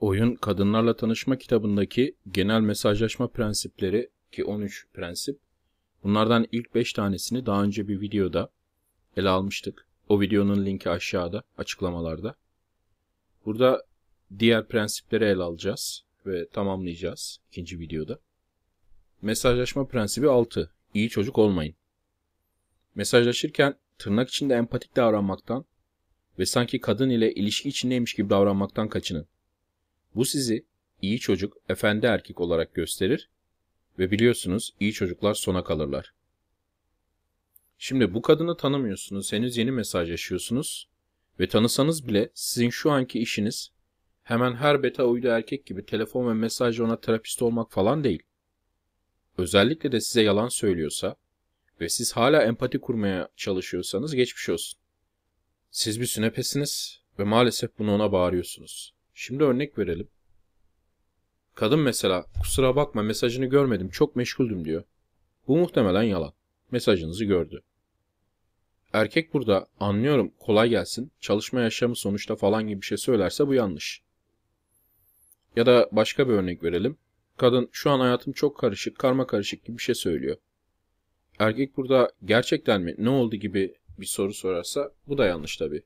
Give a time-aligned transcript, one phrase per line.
[0.00, 5.40] Oyun Kadınlarla Tanışma kitabındaki genel mesajlaşma prensipleri ki 13 prensip.
[6.04, 8.50] Bunlardan ilk 5 tanesini daha önce bir videoda
[9.16, 9.86] ele almıştık.
[10.08, 12.34] O videonun linki aşağıda açıklamalarda.
[13.46, 13.82] Burada
[14.38, 18.18] diğer prensipleri ele alacağız ve tamamlayacağız ikinci videoda.
[19.22, 20.72] Mesajlaşma prensibi 6.
[20.94, 21.74] İyi çocuk olmayın.
[22.94, 25.64] Mesajlaşırken tırnak içinde empatik davranmaktan
[26.38, 29.26] ve sanki kadın ile ilişki içindeymiş gibi davranmaktan kaçının.
[30.14, 30.64] Bu sizi
[31.02, 33.28] iyi çocuk, efendi erkek olarak gösterir
[33.98, 36.14] ve biliyorsunuz iyi çocuklar sona kalırlar.
[37.78, 40.88] Şimdi bu kadını tanımıyorsunuz, henüz yeni mesajlaşıyorsunuz
[41.40, 43.70] ve tanısanız bile sizin şu anki işiniz
[44.22, 48.22] hemen her beta uydu erkek gibi telefon ve mesajla ona terapist olmak falan değil.
[49.38, 51.16] Özellikle de size yalan söylüyorsa
[51.80, 54.80] ve siz hala empati kurmaya çalışıyorsanız geçmiş olsun.
[55.70, 58.94] Siz bir sünepesiniz ve maalesef bunu ona bağırıyorsunuz.
[59.14, 60.08] Şimdi örnek verelim.
[61.54, 64.84] Kadın mesela kusura bakma mesajını görmedim çok meşguldüm diyor.
[65.48, 66.32] Bu muhtemelen yalan.
[66.70, 67.62] Mesajınızı gördü.
[68.92, 74.02] Erkek burada anlıyorum kolay gelsin çalışma yaşamı sonuçta falan gibi bir şey söylerse bu yanlış.
[75.56, 76.96] Ya da başka bir örnek verelim.
[77.36, 80.36] Kadın şu an hayatım çok karışık, karma karışık gibi bir şey söylüyor.
[81.38, 85.82] Erkek burada gerçekten mi, ne oldu gibi bir soru sorarsa bu da yanlış tabii.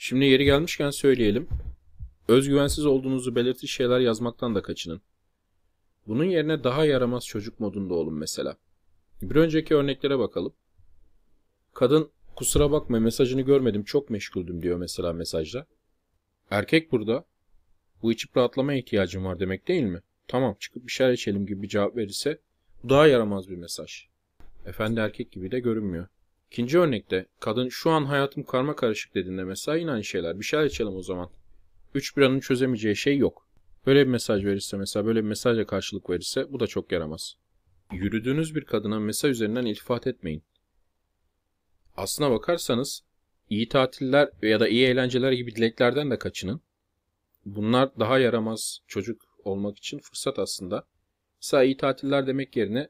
[0.00, 1.48] Şimdi yeri gelmişken söyleyelim.
[2.28, 5.00] Özgüvensiz olduğunuzu belirtir şeyler yazmaktan da kaçının.
[6.06, 8.56] Bunun yerine daha yaramaz çocuk modunda olun mesela.
[9.22, 10.52] Bir önceki örneklere bakalım.
[11.74, 15.66] Kadın kusura bakma mesajını görmedim çok meşguldüm diyor mesela mesajda.
[16.50, 17.24] Erkek burada
[18.02, 20.02] bu içip rahatlamaya ihtiyacım var demek değil mi?
[20.28, 22.40] Tamam çıkıp bir şeyler içelim gibi bir cevap verirse
[22.82, 24.06] bu daha yaramaz bir mesaj.
[24.66, 26.06] Efendi erkek gibi de görünmüyor.
[26.50, 30.40] İkinci örnekte kadın şu an hayatım karma karışık dediğinde mesela yine aynı şeyler.
[30.40, 31.30] Bir şeyler içelim o zaman.
[31.94, 33.48] Üç bir çözemeyeceği şey yok.
[33.86, 37.36] Böyle bir mesaj verirse mesela böyle bir mesajla karşılık verirse bu da çok yaramaz.
[37.92, 40.42] Yürüdüğünüz bir kadına mesaj üzerinden iltifat etmeyin.
[41.96, 43.02] Aslına bakarsanız
[43.50, 46.60] iyi tatiller ya da iyi eğlenceler gibi dileklerden de kaçının.
[47.44, 50.86] Bunlar daha yaramaz çocuk olmak için fırsat aslında.
[51.42, 52.88] Mesela iyi tatiller demek yerine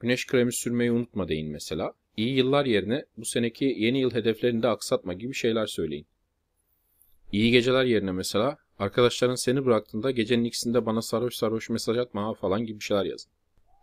[0.00, 1.94] güneş kremi sürmeyi unutma deyin mesela.
[2.16, 6.06] İyi yıllar yerine bu seneki yeni yıl hedeflerini de aksatma gibi şeyler söyleyin.
[7.32, 12.64] İyi geceler yerine mesela arkadaşların seni bıraktığında gecenin ikisinde bana sarhoş sarhoş mesaj atma falan
[12.66, 13.32] gibi şeyler yazın.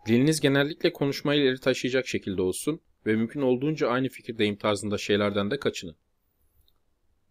[0.06, 5.58] Diliniz genellikle konuşmayı ileri taşıyacak şekilde olsun ve mümkün olduğunca aynı fikirdeyim tarzında şeylerden de
[5.58, 5.96] kaçının.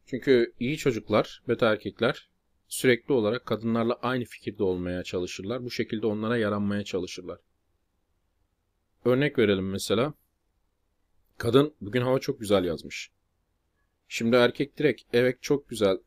[0.06, 2.30] Çünkü iyi çocuklar, beta erkekler
[2.68, 5.64] sürekli olarak kadınlarla aynı fikirde olmaya çalışırlar.
[5.64, 7.40] Bu şekilde onlara yaranmaya çalışırlar.
[9.06, 10.14] Örnek verelim mesela.
[11.40, 13.12] Kadın bugün hava çok güzel yazmış.
[14.08, 15.98] Şimdi erkek direkt evet çok güzel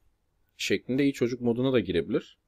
[0.57, 2.39] şeklinde iyi çocuk moduna da girebilir.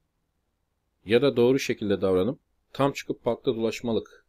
[1.05, 2.41] Ya da doğru şekilde davranıp
[2.73, 4.27] tam çıkıp parkta dolaşmalık.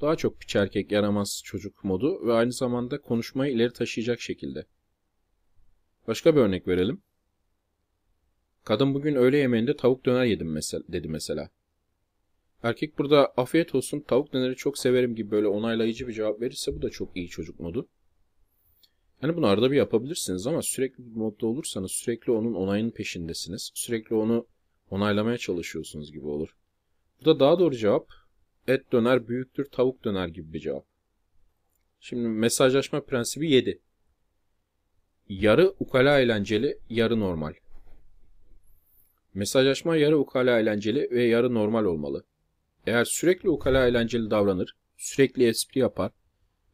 [0.00, 4.66] Daha çok piç erkek yaramaz çocuk modu ve aynı zamanda konuşmayı ileri taşıyacak şekilde.
[6.06, 7.02] Başka bir örnek verelim.
[8.64, 11.50] Kadın bugün öğle yemeğinde tavuk döner yedim mesela, dedi mesela.
[12.62, 16.82] Erkek burada afiyet olsun tavuk döneri çok severim gibi böyle onaylayıcı bir cevap verirse bu
[16.82, 17.88] da çok iyi çocuk modu.
[19.22, 23.70] Yani bunu arada bir yapabilirsiniz ama sürekli modda olursanız sürekli onun onayının peşindesiniz.
[23.74, 24.46] Sürekli onu
[24.90, 26.56] onaylamaya çalışıyorsunuz gibi olur.
[27.20, 28.06] Burada daha doğru cevap
[28.68, 30.86] et döner büyüktür tavuk döner gibi bir cevap.
[32.00, 33.80] Şimdi mesajlaşma prensibi 7.
[35.28, 37.54] Yarı ukala eğlenceli, yarı normal.
[39.34, 42.24] Mesajlaşma yarı ukala eğlenceli ve yarı normal olmalı.
[42.86, 46.12] Eğer sürekli ukala eğlenceli davranır, sürekli espri yapar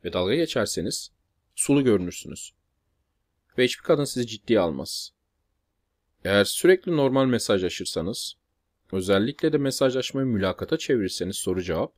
[0.05, 1.11] ve dalga geçerseniz
[1.55, 2.53] sulu görünürsünüz.
[3.59, 5.12] Ve hiçbir kadın sizi ciddiye almaz.
[6.25, 8.37] Eğer sürekli normal mesajlaşırsanız,
[8.93, 11.94] özellikle de mesajlaşmayı mülakata çevirirseniz soru cevap,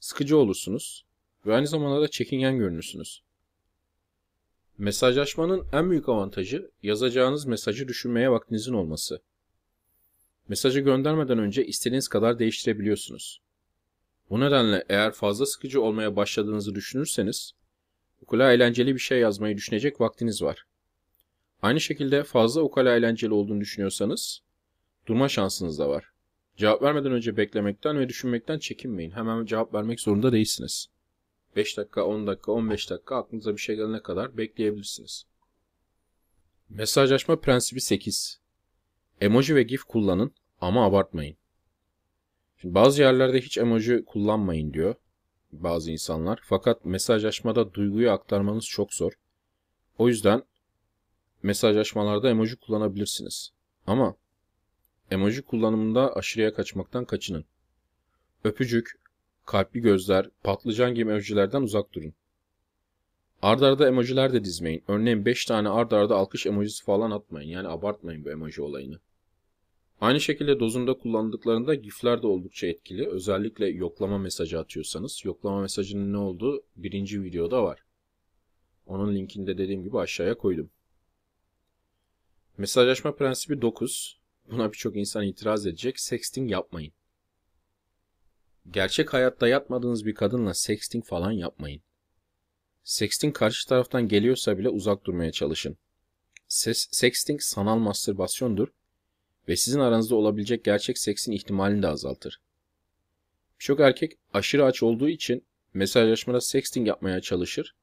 [0.00, 1.06] sıkıcı olursunuz
[1.46, 3.22] ve aynı zamanda da çekingen görünürsünüz.
[4.78, 9.22] Mesajlaşmanın en büyük avantajı yazacağınız mesajı düşünmeye vaktinizin olması.
[10.52, 13.40] Mesajı göndermeden önce istediğiniz kadar değiştirebiliyorsunuz.
[14.30, 17.52] Bu nedenle eğer fazla sıkıcı olmaya başladığınızı düşünürseniz,
[18.20, 20.66] ukala eğlenceli bir şey yazmayı düşünecek vaktiniz var.
[21.62, 24.42] Aynı şekilde fazla ukala eğlenceli olduğunu düşünüyorsanız,
[25.06, 26.04] durma şansınız da var.
[26.56, 29.10] Cevap vermeden önce beklemekten ve düşünmekten çekinmeyin.
[29.10, 30.86] Hemen cevap vermek zorunda değilsiniz.
[31.56, 35.24] 5 dakika, 10 dakika, 15 dakika aklınıza bir şey gelene kadar bekleyebilirsiniz.
[36.68, 38.40] Mesajlaşma prensibi 8.
[39.20, 41.36] Emoji ve GIF kullanın ama abartmayın.
[42.56, 44.94] Şimdi bazı yerlerde hiç emoji kullanmayın diyor
[45.52, 46.40] bazı insanlar.
[46.42, 49.12] Fakat mesajlaşmada duyguyu aktarmanız çok zor.
[49.98, 50.42] O yüzden
[51.42, 53.52] mesajlaşmalarda emoji kullanabilirsiniz.
[53.86, 54.16] Ama
[55.12, 57.44] Emoji kullanımında aşırıya kaçmaktan kaçının.
[58.44, 59.00] Öpücük,
[59.46, 62.14] kalpli gözler, patlıcan gibi emojilerden uzak durun.
[63.42, 64.84] Ardarda arda emojiler de dizmeyin.
[64.88, 67.48] Örneğin 5 tane ardarda arda alkış emojisi falan atmayın.
[67.48, 68.98] Yani abartmayın bu emoji olayını.
[70.02, 73.08] Aynı şekilde dozunda kullandıklarında gifler de oldukça etkili.
[73.08, 75.24] Özellikle yoklama mesajı atıyorsanız.
[75.24, 77.84] Yoklama mesajının ne olduğu birinci videoda var.
[78.86, 80.70] Onun linkini de dediğim gibi aşağıya koydum.
[82.58, 84.20] Mesajlaşma prensibi 9.
[84.50, 86.00] Buna birçok insan itiraz edecek.
[86.00, 86.92] Sexting yapmayın.
[88.70, 91.82] Gerçek hayatta yatmadığınız bir kadınla sexting falan yapmayın.
[92.84, 95.76] Sexting karşı taraftan geliyorsa bile uzak durmaya çalışın.
[96.48, 98.68] Ses, sexting sanal mastürbasyondur
[99.48, 102.40] ve sizin aranızda olabilecek gerçek seksin ihtimalini de azaltır.
[103.60, 105.44] Birçok erkek aşırı aç olduğu için
[105.74, 107.74] mesajlaşmada sexting yapmaya çalışır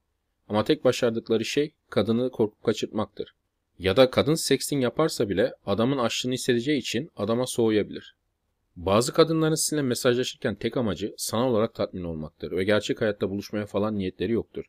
[0.50, 3.36] ama tek başardıkları şey kadını korkup kaçırtmaktır.
[3.80, 8.16] Ya da kadın sexting yaparsa bile adamın açlığını hissedeceği için adama soğuyabilir.
[8.76, 13.98] Bazı kadınların sizinle mesajlaşırken tek amacı sanal olarak tatmin olmaktır ve gerçek hayatta buluşmaya falan
[13.98, 14.66] niyetleri yoktur.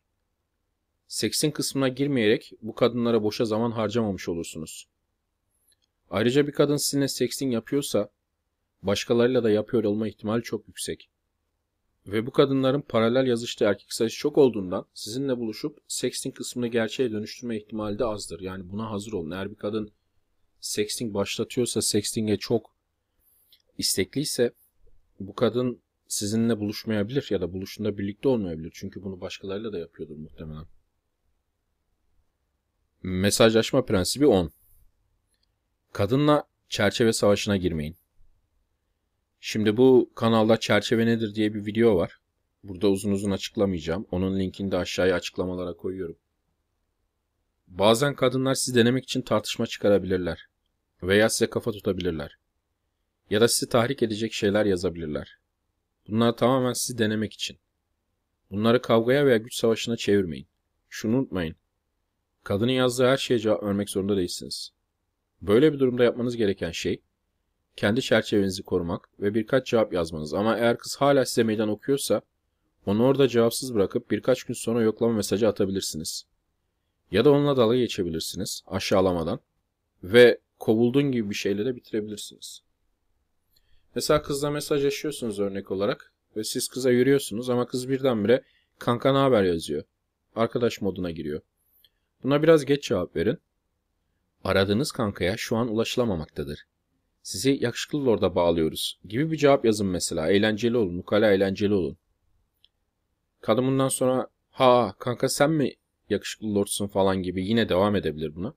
[1.07, 4.87] Seksin kısmına girmeyerek bu kadınlara boşa zaman harcamamış olursunuz.
[6.11, 8.09] Ayrıca bir kadın sizinle sexting yapıyorsa
[8.81, 11.09] başkalarıyla da yapıyor olma ihtimali çok yüksek.
[12.07, 17.57] Ve bu kadınların paralel yazıştığı erkek sayısı çok olduğundan sizinle buluşup sexting kısmını gerçeğe dönüştürme
[17.57, 18.39] ihtimali de azdır.
[18.39, 19.31] Yani buna hazır olun.
[19.31, 19.91] Eğer bir kadın
[20.59, 22.75] sexting başlatıyorsa, sexting'e çok
[23.77, 24.53] istekliyse
[25.19, 28.71] bu kadın sizinle buluşmayabilir ya da buluşunda birlikte olmayabilir.
[28.73, 30.65] Çünkü bunu başkalarıyla da yapıyordur muhtemelen.
[33.03, 34.51] Mesajlaşma prensibi 10.
[35.91, 37.95] Kadınla çerçeve savaşına girmeyin.
[39.39, 42.19] Şimdi bu kanalda çerçeve nedir diye bir video var.
[42.63, 44.07] Burada uzun uzun açıklamayacağım.
[44.11, 46.17] Onun linkini de aşağıya açıklamalara koyuyorum.
[47.67, 50.47] Bazen kadınlar sizi denemek için tartışma çıkarabilirler.
[51.03, 52.37] Veya size kafa tutabilirler.
[53.29, 55.37] Ya da sizi tahrik edecek şeyler yazabilirler.
[56.07, 57.57] Bunlar tamamen sizi denemek için.
[58.51, 60.47] Bunları kavgaya veya güç savaşına çevirmeyin.
[60.89, 61.55] Şunu unutmayın.
[62.43, 64.71] Kadının yazdığı her şeye cevap vermek zorunda değilsiniz.
[65.41, 67.01] Böyle bir durumda yapmanız gereken şey
[67.75, 70.33] kendi çerçevenizi korumak ve birkaç cevap yazmanız.
[70.33, 72.21] Ama eğer kız hala size meydan okuyorsa
[72.85, 76.25] onu orada cevapsız bırakıp birkaç gün sonra yoklama mesajı atabilirsiniz.
[77.11, 79.39] Ya da onunla dalga geçebilirsiniz aşağılamadan
[80.03, 82.61] ve kovuldun gibi bir şeyle de bitirebilirsiniz.
[83.95, 88.43] Mesela kızla mesajlaşıyorsunuz örnek olarak ve siz kıza yürüyorsunuz ama kız birdenbire
[88.79, 89.83] kanka ne haber yazıyor.
[90.35, 91.41] Arkadaş moduna giriyor.
[92.23, 93.37] Buna biraz geç cevap verin.
[94.43, 96.65] Aradığınız kankaya şu an ulaşılamamaktadır.
[97.23, 100.29] Sizi yakışıklı lorda bağlıyoruz gibi bir cevap yazın mesela.
[100.29, 101.97] Eğlenceli olun, mukala eğlenceli olun.
[103.41, 105.73] Kadın bundan sonra ha kanka sen mi
[106.09, 108.53] yakışıklı lordsun falan gibi yine devam edebilir buna.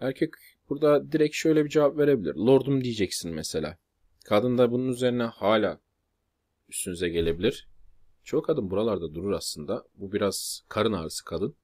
[0.00, 0.30] Erkek
[0.68, 2.34] burada direkt şöyle bir cevap verebilir.
[2.34, 3.78] Lordum diyeceksin mesela.
[4.24, 5.80] Kadın da bunun üzerine hala
[6.68, 7.68] üstünüze gelebilir.
[8.24, 9.84] Çoğu kadın buralarda durur aslında.
[9.94, 11.56] Bu biraz karın ağrısı kadın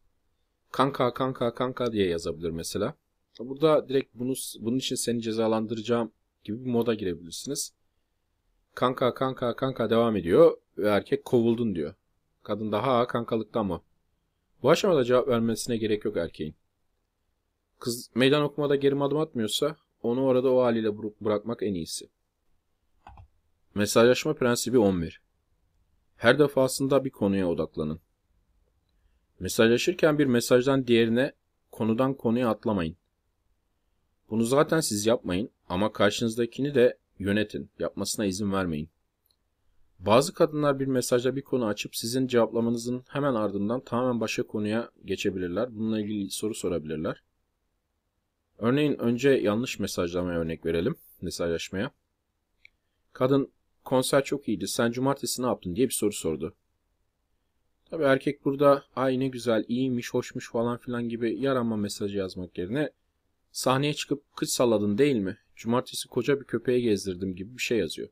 [0.70, 2.94] kanka kanka kanka diye yazabilir mesela.
[3.38, 6.12] Burada direkt bunu bunun için seni cezalandıracağım
[6.44, 7.74] gibi bir moda girebilirsiniz.
[8.74, 11.94] Kanka kanka kanka devam ediyor ve erkek kovuldun diyor.
[12.42, 13.82] Kadın daha kankalıkta mı?
[14.62, 16.54] Bu aşamada cevap vermesine gerek yok erkeğin.
[17.78, 22.10] Kız meydan okumada geri adım atmıyorsa onu orada o haliyle bırakmak en iyisi.
[23.74, 25.22] Mesajlaşma prensibi 11.
[26.16, 28.00] Her defasında bir konuya odaklanın.
[29.40, 31.32] Mesajlaşırken bir mesajdan diğerine
[31.70, 32.96] konudan konuya atlamayın.
[34.30, 38.90] Bunu zaten siz yapmayın ama karşınızdakini de yönetin, yapmasına izin vermeyin.
[39.98, 45.76] Bazı kadınlar bir mesajda bir konu açıp sizin cevaplamanızın hemen ardından tamamen başka konuya geçebilirler.
[45.76, 47.22] Bununla ilgili soru sorabilirler.
[48.58, 51.90] Örneğin önce yanlış mesajlamaya örnek verelim, mesajlaşmaya.
[53.12, 53.52] Kadın
[53.84, 56.54] konser çok iyiydi, sen cumartesi ne yaptın diye bir soru sordu.
[57.90, 62.90] Tabi erkek burada ay ne güzel, iyiymiş, hoşmuş falan filan gibi yaranma mesajı yazmak yerine
[63.52, 65.38] sahneye çıkıp kıç salladın değil mi?
[65.56, 68.08] Cumartesi koca bir köpeğe gezdirdim gibi bir şey yazıyor.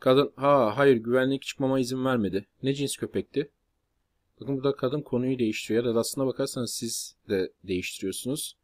[0.00, 2.46] Kadın ha hayır güvenlik çıkmama izin vermedi.
[2.62, 3.50] Ne cins köpekti?
[4.40, 8.56] Bakın burada kadın konuyu değiştiriyor ya da aslına bakarsanız siz de değiştiriyorsunuz.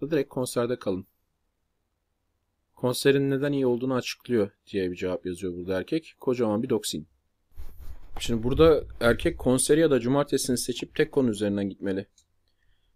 [0.00, 1.06] Da direkt konserde kalın.
[2.74, 6.14] Konserin neden iyi olduğunu açıklıyor diye bir cevap yazıyor burada erkek.
[6.20, 7.06] Kocaman bir doksin.
[8.20, 12.06] Şimdi burada erkek konseri ya da cumartesini seçip tek konu üzerinden gitmeli.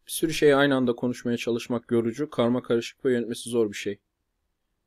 [0.07, 3.99] Bir sürü şeyi aynı anda konuşmaya çalışmak yorucu, karma karışık ve yönetmesi zor bir şey.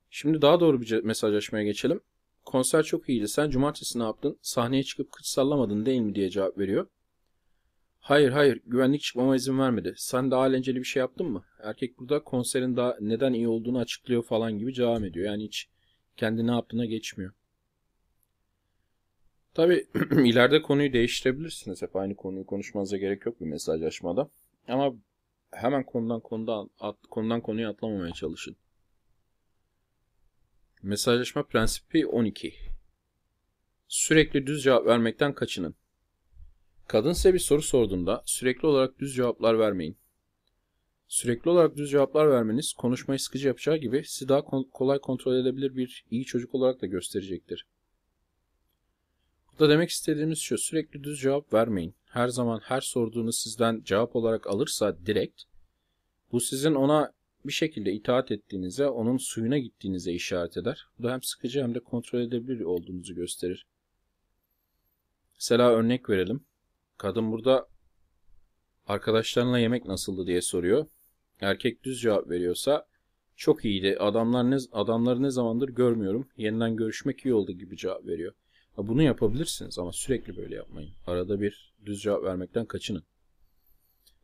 [0.10, 2.02] Şimdi daha doğru bir mesajlaşmaya geçelim.
[2.46, 3.28] Konser çok iyiydi.
[3.28, 4.38] Sen cumartesi ne yaptın?
[4.42, 6.88] Sahneye çıkıp kıç sallamadın değil mi diye cevap veriyor.
[8.00, 9.94] Hayır hayır güvenlik çıkmama izin vermedi.
[9.98, 11.44] Sen daha eğlenceli bir şey yaptın mı?
[11.64, 15.26] Erkek burada konserin daha neden iyi olduğunu açıklıyor falan gibi devam ediyor.
[15.26, 15.70] Yani hiç
[16.18, 17.34] kendi ne yaptığına geçmiyor.
[19.54, 21.82] Tabi ileride konuyu değiştirebilirsiniz.
[21.82, 24.30] Hep aynı konuyu konuşmanıza gerek yok bir mesajlaşmada.
[24.68, 24.94] Ama
[25.52, 28.56] hemen konudan konudan at, konudan konuya atlamamaya çalışın.
[30.84, 32.54] Mesajlaşma prensibi 12.
[33.88, 35.76] Sürekli düz cevap vermekten kaçının.
[36.88, 39.98] Kadın size bir soru sorduğunda sürekli olarak düz cevaplar vermeyin.
[41.08, 44.42] Sürekli olarak düz cevaplar vermeniz konuşmayı sıkıcı yapacağı gibi sizi daha
[44.72, 47.68] kolay kontrol edebilir bir iyi çocuk olarak da gösterecektir.
[49.60, 51.96] Burada demek istediğimiz şu sürekli düz cevap vermeyin.
[52.06, 55.44] Her zaman her sorduğunuz sizden cevap olarak alırsa direkt
[56.32, 57.14] bu sizin ona
[57.46, 60.86] bir şekilde itaat ettiğinize, onun suyuna gittiğinize işaret eder.
[61.00, 63.68] Bu da hem sıkıcı hem de kontrol edebilir olduğunuzu gösterir.
[65.36, 66.46] Mesela örnek verelim.
[66.98, 67.68] Kadın burada
[68.88, 70.86] arkadaşlarına yemek nasıldı diye soruyor.
[71.42, 72.86] Erkek düz cevap veriyorsa
[73.36, 73.98] çok iyiydi.
[74.00, 76.30] Adamlar ne adamları ne zamandır görmüyorum.
[76.38, 78.34] Yeniden görüşmek iyi oldu gibi cevap veriyor.
[78.78, 80.92] Bunu yapabilirsiniz ama sürekli böyle yapmayın.
[81.08, 83.04] Arada bir düz cevap vermekten kaçının.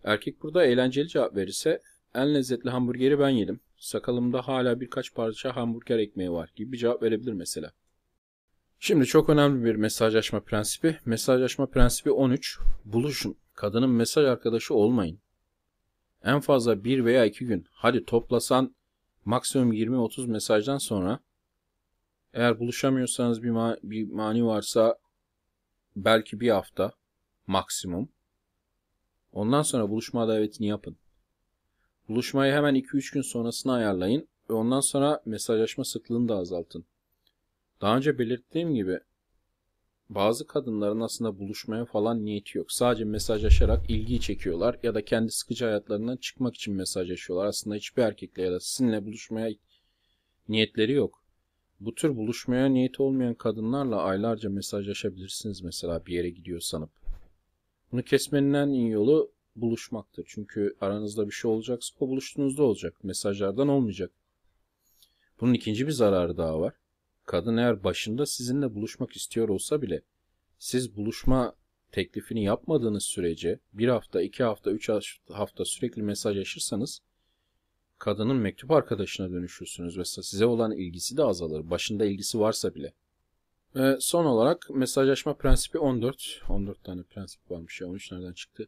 [0.04, 1.82] Erkek burada eğlenceli cevap verirse
[2.16, 3.60] en lezzetli hamburgeri ben yedim.
[3.78, 7.72] Sakalımda hala birkaç parça hamburger ekmeği var gibi bir cevap verebilir mesela.
[8.80, 10.98] Şimdi çok önemli bir mesajlaşma prensibi.
[11.06, 12.60] Mesajlaşma prensibi 13.
[12.86, 13.36] Buluşun.
[13.54, 15.20] Kadının mesaj arkadaşı olmayın.
[16.24, 17.66] En fazla 1 veya 2 gün.
[17.72, 18.76] Hadi toplasan
[19.26, 21.20] maksimum 20-30 mesajdan sonra
[22.34, 24.98] eğer buluşamıyorsanız bir, ma bir mani varsa
[25.96, 26.92] belki bir hafta
[27.48, 28.10] maksimum.
[29.32, 30.98] Ondan sonra buluşma davetini yapın.
[32.10, 36.86] Buluşmayı hemen 2-3 gün sonrasına ayarlayın ve ondan sonra mesajlaşma sıklığını da azaltın.
[37.82, 39.00] Daha önce belirttiğim gibi
[40.10, 42.72] bazı kadınların aslında buluşmaya falan niyeti yok.
[42.72, 47.46] Sadece mesajlaşarak ilgiyi çekiyorlar ya da kendi sıkıcı hayatlarından çıkmak için mesajlaşıyorlar.
[47.46, 49.56] Aslında hiçbir erkekle ya da sizinle buluşmaya
[50.48, 51.19] niyetleri yok.
[51.80, 56.90] Bu tür buluşmaya niyeti olmayan kadınlarla aylarca mesajlaşabilirsiniz mesela bir yere gidiyor sanıp.
[57.92, 60.26] Bunu kesmenin en iyi yolu buluşmaktır.
[60.28, 63.04] Çünkü aranızda bir şey olacaksa o buluştuğunuzda olacak.
[63.04, 64.12] Mesajlardan olmayacak.
[65.42, 66.74] Bunun ikinci bir zararı daha var.
[67.26, 70.02] Kadın eğer başında sizinle buluşmak istiyor olsa bile
[70.60, 71.56] siz buluşma
[71.92, 74.90] teklifini yapmadığınız sürece bir hafta, iki hafta, üç
[75.32, 77.02] hafta sürekli mesajlaşırsanız
[78.00, 81.70] kadının mektup arkadaşına dönüşürsünüz ve size olan ilgisi de azalır.
[81.70, 82.94] Başında ilgisi varsa bile.
[83.76, 86.42] Ve son olarak mesajlaşma prensibi 14.
[86.50, 88.68] 14 tane prensip varmış ya 13 nereden çıktı?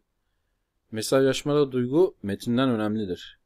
[0.92, 3.40] Mesajlaşmada duygu metinden önemlidir.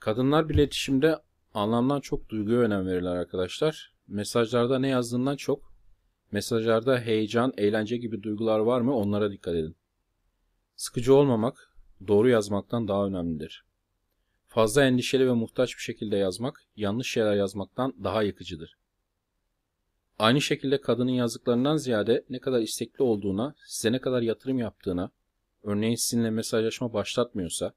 [0.00, 1.18] Kadınlar bir iletişimde
[1.54, 3.94] anlamdan çok duyguya önem verirler arkadaşlar.
[4.08, 5.74] Mesajlarda ne yazdığından çok
[6.32, 9.76] mesajlarda heyecan, eğlence gibi duygular var mı onlara dikkat edin.
[10.76, 11.74] Sıkıcı olmamak
[12.08, 13.64] doğru yazmaktan daha önemlidir.
[14.54, 18.76] Fazla endişeli ve muhtaç bir şekilde yazmak yanlış şeyler yazmaktan daha yıkıcıdır.
[20.18, 25.10] Aynı şekilde kadının yazdıklarından ziyade ne kadar istekli olduğuna, size ne kadar yatırım yaptığına,
[25.62, 27.72] örneğin sizinle mesajlaşma başlatmıyorsa,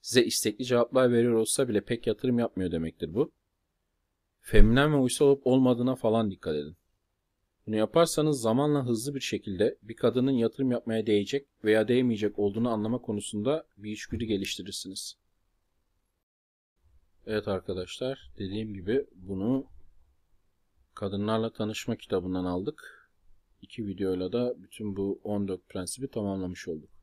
[0.00, 3.32] size istekli cevaplar veriyor olsa bile pek yatırım yapmıyor demektir bu.
[4.40, 6.76] Feminen ve uysal olup olmadığına falan dikkat edin.
[7.66, 12.98] Bunu yaparsanız zamanla hızlı bir şekilde bir kadının yatırım yapmaya değecek veya değmeyecek olduğunu anlama
[12.98, 15.23] konusunda bir içgüdü geliştirirsiniz.
[17.26, 19.66] Evet arkadaşlar dediğim gibi bunu
[20.94, 23.10] Kadınlarla Tanışma kitabından aldık.
[23.62, 26.93] İki videoyla da bütün bu 14 prensibi tamamlamış olduk.